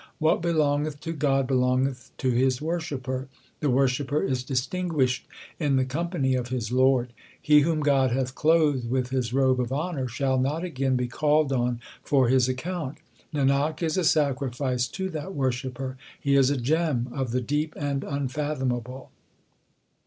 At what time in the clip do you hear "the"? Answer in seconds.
3.59-3.69, 5.75-5.85, 17.29-17.39